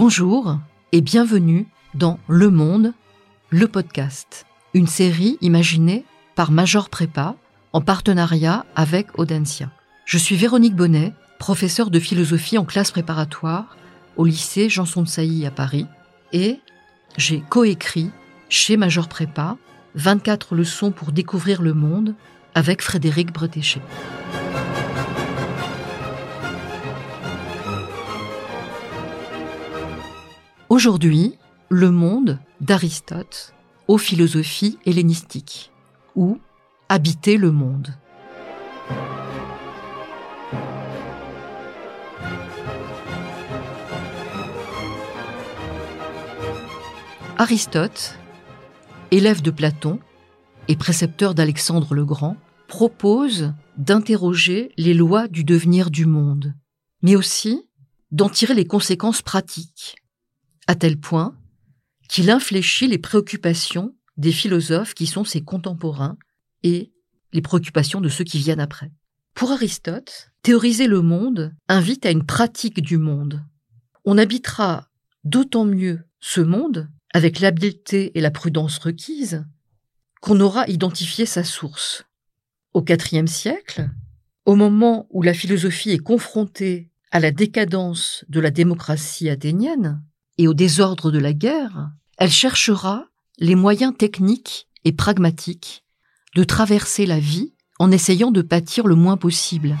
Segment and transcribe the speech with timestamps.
[0.00, 0.60] Bonjour
[0.92, 2.92] et bienvenue dans Le Monde,
[3.50, 6.04] le podcast, une série imaginée
[6.36, 7.34] par Major Prépa
[7.72, 9.72] en partenariat avec Audencia.
[10.04, 13.76] Je suis Véronique Bonnet, professeure de philosophie en classe préparatoire
[14.16, 15.86] au lycée Janson de Sailly à Paris
[16.32, 16.60] et
[17.16, 18.12] j'ai coécrit
[18.48, 19.56] chez Major Prépa
[19.96, 22.14] 24 leçons pour découvrir le monde
[22.54, 23.80] avec Frédéric Bretéché.
[30.78, 31.34] Aujourd'hui,
[31.70, 33.52] le monde d'Aristote
[33.88, 35.72] aux philosophies hellénistiques,
[36.14, 36.38] ou
[36.88, 37.96] habiter le monde?
[47.38, 48.16] Aristote,
[49.10, 49.98] élève de Platon
[50.68, 52.36] et précepteur d'Alexandre le Grand,
[52.68, 56.54] propose d'interroger les lois du devenir du monde,
[57.02, 57.68] mais aussi
[58.12, 59.96] d'en tirer les conséquences pratiques
[60.68, 61.34] à tel point
[62.08, 66.16] qu'il infléchit les préoccupations des philosophes qui sont ses contemporains
[66.62, 66.92] et
[67.32, 68.92] les préoccupations de ceux qui viennent après.
[69.34, 73.44] Pour Aristote, théoriser le monde invite à une pratique du monde.
[74.04, 74.88] On habitera
[75.24, 79.44] d'autant mieux ce monde, avec l'habileté et la prudence requises,
[80.20, 82.04] qu'on aura identifié sa source.
[82.74, 83.88] Au IVe siècle,
[84.44, 90.02] au moment où la philosophie est confrontée à la décadence de la démocratie athénienne,
[90.38, 93.06] et au désordre de la guerre, elle cherchera
[93.38, 95.84] les moyens techniques et pragmatiques
[96.34, 99.76] de traverser la vie en essayant de pâtir le moins possible.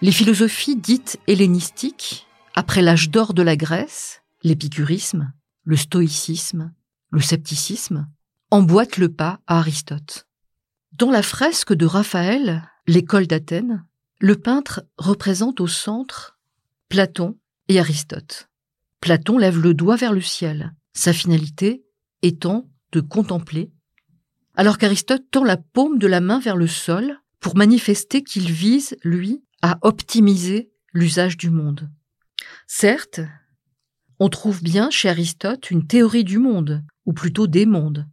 [0.00, 5.32] Les philosophies dites hellénistiques, après l'âge d'or de la Grèce, l'épicurisme,
[5.64, 6.72] le stoïcisme,
[7.10, 8.08] le scepticisme,
[8.50, 10.26] emboîtent le pas à Aristote.
[10.92, 13.84] Dans la fresque de Raphaël, l'école d'Athènes,
[14.20, 16.38] le peintre représente au centre
[16.88, 17.38] Platon
[17.68, 18.48] et Aristote.
[19.00, 21.84] Platon lève le doigt vers le ciel, sa finalité
[22.22, 23.70] étant de contempler,
[24.56, 28.96] alors qu'Aristote tend la paume de la main vers le sol pour manifester qu'il vise,
[29.04, 31.88] lui, à optimiser l'usage du monde.
[32.66, 33.20] Certes,
[34.18, 38.08] on trouve bien chez Aristote une théorie du monde, ou plutôt des mondes.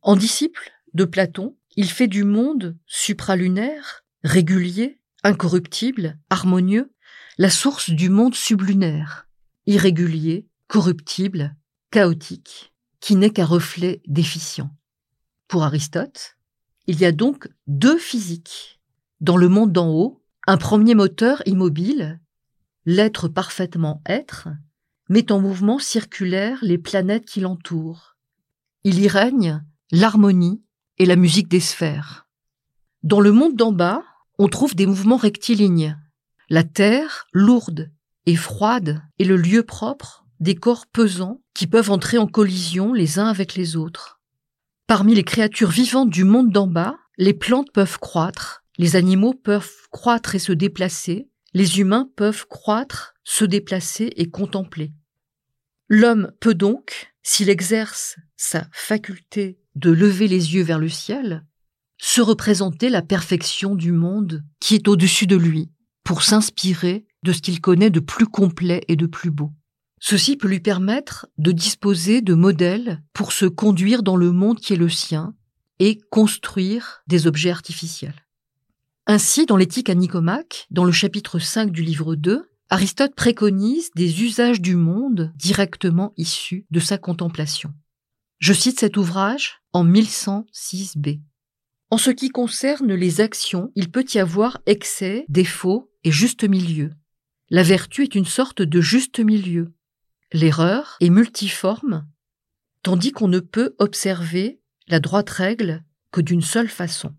[0.00, 6.92] En disciple de Platon, il fait du monde supralunaire, régulier, incorruptible, harmonieux,
[7.38, 9.26] la source du monde sublunaire,
[9.66, 11.56] irrégulier, corruptible,
[11.90, 14.70] chaotique, qui n'est qu'un reflet déficient.
[15.48, 16.36] Pour Aristote,
[16.86, 18.80] il y a donc deux physiques.
[19.20, 22.20] Dans le monde d'en haut, un premier moteur immobile,
[22.84, 24.48] l'être parfaitement être,
[25.08, 28.16] met en mouvement circulaire les planètes qui l'entourent.
[28.84, 30.62] Il y règne l'harmonie
[30.98, 32.26] et la musique des sphères.
[33.02, 34.02] Dans le monde d'en bas,
[34.38, 35.98] on trouve des mouvements rectilignes.
[36.48, 37.90] La Terre, lourde
[38.26, 43.18] et froide, est le lieu propre des corps pesants qui peuvent entrer en collision les
[43.18, 44.20] uns avec les autres.
[44.86, 49.72] Parmi les créatures vivantes du monde d'en bas, les plantes peuvent croître, les animaux peuvent
[49.90, 54.92] croître et se déplacer, les humains peuvent croître, se déplacer et contempler.
[55.88, 61.44] L'homme peut donc, s'il exerce sa faculté de lever les yeux vers le ciel,
[61.98, 65.70] se représenter la perfection du monde qui est au-dessus de lui,
[66.04, 69.52] pour s'inspirer de ce qu'il connaît de plus complet et de plus beau.
[70.00, 74.74] Ceci peut lui permettre de disposer de modèles pour se conduire dans le monde qui
[74.74, 75.34] est le sien
[75.78, 78.26] et construire des objets artificiels.
[79.06, 84.22] Ainsi, dans l'éthique à Nicomaque, dans le chapitre 5 du livre 2, Aristote préconise des
[84.22, 87.72] usages du monde directement issus de sa contemplation.
[88.40, 91.20] Je cite cet ouvrage en 1106b.
[91.94, 96.90] En ce qui concerne les actions, il peut y avoir excès, défaut et juste milieu.
[97.50, 99.72] La vertu est une sorte de juste milieu.
[100.32, 102.04] L'erreur est multiforme,
[102.82, 107.14] tandis qu'on ne peut observer la droite règle que d'une seule façon.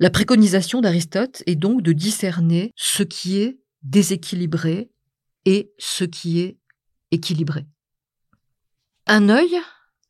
[0.00, 4.90] La préconisation d'Aristote est donc de discerner ce qui est déséquilibré
[5.44, 6.58] et ce qui est
[7.12, 7.64] équilibré.
[9.06, 9.56] Un œil,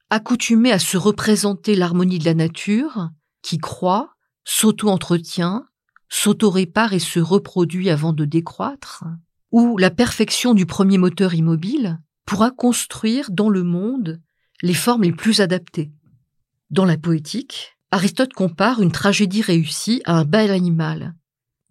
[0.09, 3.11] accoutumé à se représenter l'harmonie de la nature,
[3.49, 4.15] qui croît,
[4.45, 5.65] s'auto-entretient,
[6.11, 9.05] s'auto-répare et se reproduit avant de décroître,
[9.53, 14.21] ou la perfection du premier moteur immobile pourra construire dans le monde
[14.61, 15.91] les formes les plus adaptées.
[16.69, 21.15] Dans la poétique, Aristote compare une tragédie réussie à un bel animal,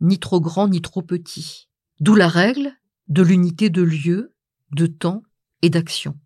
[0.02, 1.70] ni trop grand ni trop petit,
[2.00, 2.72] d'où la règle
[3.08, 4.34] de l'unité de lieu,
[4.72, 5.22] de temps
[5.62, 6.18] et d'action.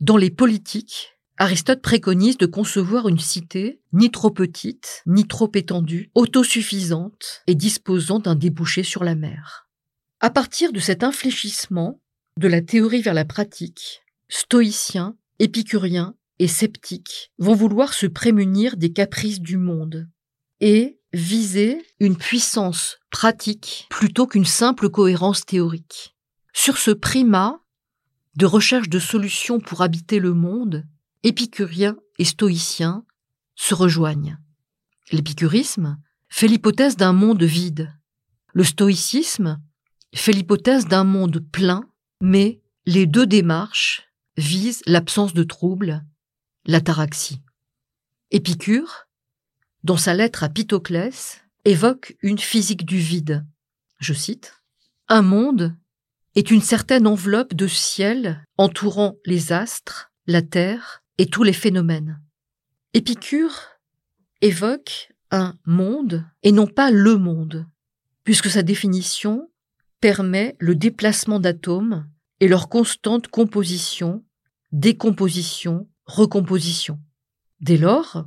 [0.00, 6.10] Dans les politiques, Aristote préconise de concevoir une cité ni trop petite, ni trop étendue,
[6.16, 9.68] autosuffisante et disposant d'un débouché sur la mer.
[10.18, 12.00] À partir de cet infléchissement
[12.38, 18.92] de la théorie vers la pratique, stoïciens, épicuriens et sceptiques vont vouloir se prémunir des
[18.92, 20.08] caprices du monde
[20.60, 26.16] et viser une puissance pratique plutôt qu'une simple cohérence théorique.
[26.52, 27.60] Sur ce primat
[28.34, 30.84] de recherche de solutions pour habiter le monde,
[31.22, 33.04] épicuriens et stoïciens
[33.54, 34.38] se rejoignent.
[35.10, 35.98] L'épicurisme
[36.28, 37.92] fait l'hypothèse d'un monde vide.
[38.52, 39.60] Le stoïcisme
[40.14, 41.88] fait l'hypothèse d'un monde plein,
[42.20, 46.04] mais les deux démarches visent l'absence de trouble,
[46.64, 47.42] l'ataraxie.
[48.30, 49.08] Épicure,
[49.84, 53.46] dans sa lettre à Pythoclès, évoque une physique du vide.
[53.98, 54.62] Je cite
[55.08, 55.76] Un monde
[56.34, 62.20] est une certaine enveloppe de ciel entourant les astres, la terre et tous les phénomènes.
[62.94, 63.52] Épicure
[64.40, 67.66] évoque un monde et non pas le monde,
[68.24, 69.50] puisque sa définition
[70.00, 72.08] permet le déplacement d'atomes
[72.40, 74.24] et leur constante composition,
[74.72, 77.00] décomposition, recomposition.
[77.60, 78.26] Dès lors,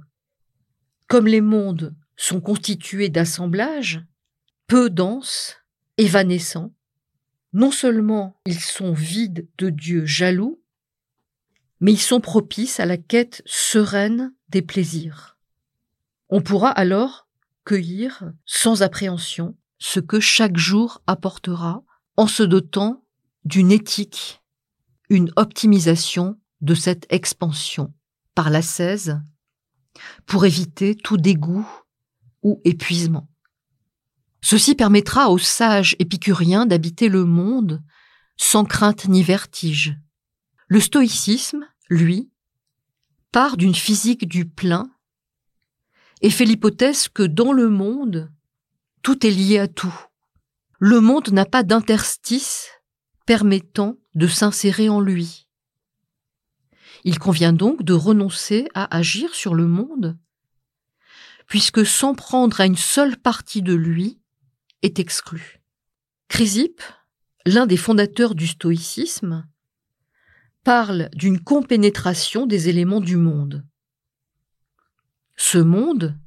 [1.08, 4.04] comme les mondes sont constitués d'assemblages,
[4.68, 5.58] peu denses,
[5.98, 6.74] évanescents,
[7.54, 10.61] non seulement ils sont vides de Dieu jaloux,
[11.82, 15.38] mais ils sont propices à la quête sereine des plaisirs.
[16.30, 17.28] On pourra alors
[17.66, 21.84] cueillir sans appréhension ce que chaque jour apportera
[22.18, 23.04] en se dotant
[23.46, 24.42] d'une éthique,
[25.10, 27.94] une optimisation de cette expansion
[28.36, 29.20] par l'ascèse
[30.26, 31.68] pour éviter tout dégoût
[32.44, 33.28] ou épuisement.
[34.42, 37.82] Ceci permettra aux sages épicuriens d'habiter le monde
[38.38, 39.98] sans crainte ni vertige.
[40.68, 42.32] Le stoïcisme, lui,
[43.32, 44.90] part d'une physique du plein
[46.22, 48.32] et fait l'hypothèse que dans le monde,
[49.04, 49.94] tout est lié à tout.
[50.80, 52.70] Le monde n'a pas d'interstice
[53.26, 55.48] permettant de s'insérer en lui.
[57.04, 60.18] Il convient donc de renoncer à agir sur le monde,
[61.48, 64.22] puisque s'en prendre à une seule partie de lui
[64.82, 65.62] est exclu.
[66.30, 66.82] Chrysippe,
[67.46, 69.46] l'un des fondateurs du stoïcisme,
[70.64, 73.66] parle d'une compénétration des éléments du monde.
[75.36, 76.20] Ce monde,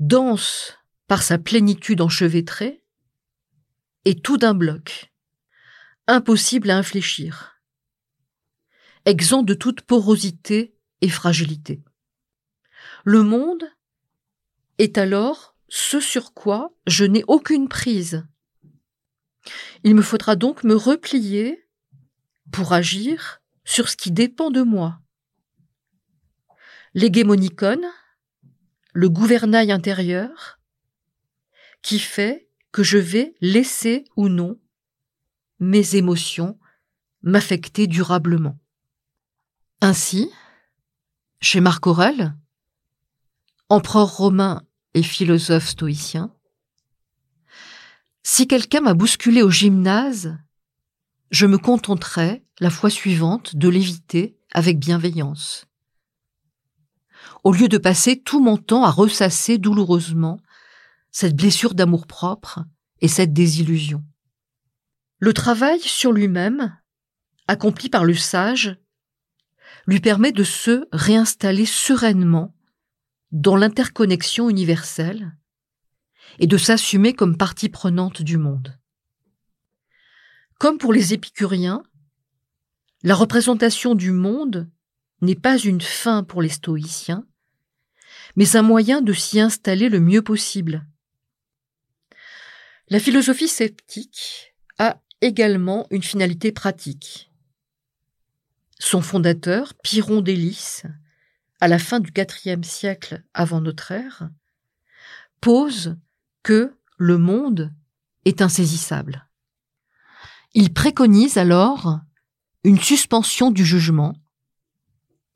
[0.00, 2.82] dense par sa plénitude enchevêtrée,
[4.04, 5.12] est tout d'un bloc,
[6.06, 7.60] impossible à infléchir,
[9.04, 11.82] exempt de toute porosité et fragilité.
[13.04, 13.64] Le monde
[14.78, 18.24] est alors ce sur quoi je n'ai aucune prise.
[19.84, 21.65] Il me faudra donc me replier
[22.52, 25.00] pour agir sur ce qui dépend de moi.
[26.94, 27.86] L'hégémonicone,
[28.92, 30.58] le gouvernail intérieur,
[31.82, 34.58] qui fait que je vais laisser ou non
[35.58, 36.58] mes émotions
[37.22, 38.58] m'affecter durablement.
[39.80, 40.30] Ainsi,
[41.40, 42.34] chez Marc Aurèle,
[43.68, 44.62] empereur romain
[44.94, 46.34] et philosophe stoïcien.
[48.22, 50.36] Si quelqu'un m'a bousculé au gymnase,
[51.30, 55.66] je me contenterai, la fois suivante, de l'éviter avec bienveillance.
[57.44, 60.40] Au lieu de passer tout mon temps à ressasser douloureusement
[61.10, 62.64] cette blessure d'amour-propre
[63.00, 64.04] et cette désillusion.
[65.18, 66.76] Le travail sur lui-même,
[67.48, 68.76] accompli par le sage,
[69.86, 72.54] lui permet de se réinstaller sereinement
[73.32, 75.36] dans l'interconnexion universelle
[76.38, 78.78] et de s'assumer comme partie prenante du monde.
[80.58, 81.82] Comme pour les épicuriens,
[83.02, 84.68] la représentation du monde
[85.20, 87.26] n'est pas une fin pour les stoïciens,
[88.36, 90.86] mais un moyen de s'y installer le mieux possible.
[92.88, 97.30] La philosophie sceptique a également une finalité pratique.
[98.78, 100.84] Son fondateur, Pyrrhon d'Hélice,
[101.60, 102.12] à la fin du
[102.44, 104.30] IVe siècle avant notre ère,
[105.40, 105.96] pose
[106.42, 107.72] que le monde
[108.24, 109.25] est insaisissable.
[110.58, 112.00] Il préconise alors
[112.64, 114.14] une suspension du jugement,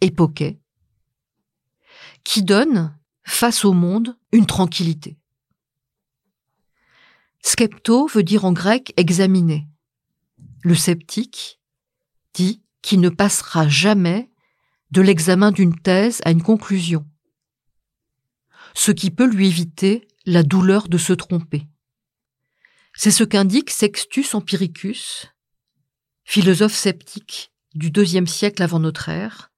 [0.01, 0.59] époquet,
[2.25, 5.19] qui donne, face au monde, une tranquillité.
[7.43, 9.69] Skepto veut dire en grec examiner.
[10.63, 11.61] Le sceptique
[12.33, 14.31] dit qu'il ne passera jamais
[14.91, 17.07] de l'examen d'une thèse à une conclusion,
[18.73, 21.70] ce qui peut lui éviter la douleur de se tromper.
[23.03, 25.29] C'est ce qu'indique Sextus Empiricus,
[26.25, 29.51] philosophe sceptique du deuxième siècle avant notre ère,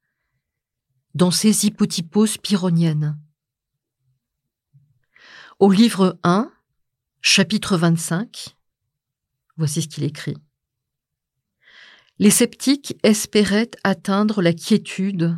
[1.16, 3.18] dans ses hypotyposes pyrrhoniennes.
[5.58, 6.52] Au livre 1,
[7.20, 8.54] chapitre 25,
[9.56, 10.36] voici ce qu'il écrit.
[12.20, 15.36] Les sceptiques espéraient atteindre la quiétude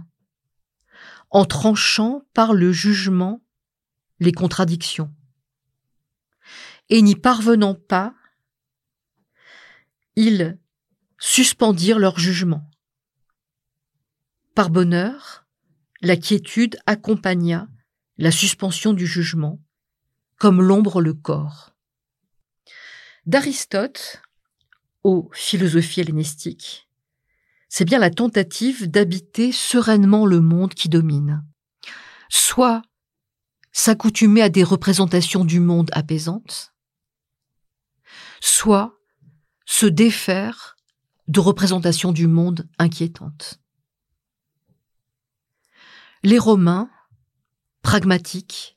[1.31, 3.41] en tranchant par le jugement
[4.21, 5.11] les contradictions.
[6.91, 8.15] Et n'y parvenant pas,
[10.17, 10.59] ils
[11.19, 12.71] suspendirent leur jugement.
[14.55, 15.47] Par bonheur,
[16.03, 17.69] la quiétude accompagna
[18.19, 19.61] la suspension du jugement,
[20.39, 21.75] comme l'ombre le corps.
[23.27, 24.23] D'Aristote
[25.03, 26.89] aux philosophies hellénistiques,
[27.69, 31.45] c'est bien la tentative d'habiter sereinement le monde qui domine.
[32.29, 32.83] Soit
[33.73, 36.74] s'accoutumer à des représentations du monde apaisantes,
[38.45, 39.01] soit
[39.65, 40.77] se défaire
[41.29, 43.59] de représentations du monde inquiétantes.
[46.23, 46.91] Les Romains,
[47.81, 48.77] pragmatiques,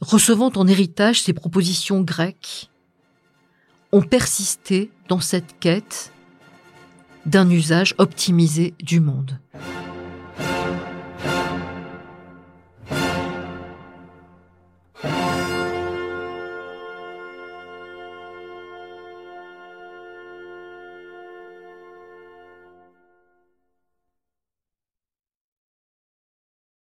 [0.00, 2.70] recevant en héritage ces propositions grecques,
[3.92, 6.10] ont persisté dans cette quête
[7.26, 9.38] d'un usage optimisé du monde.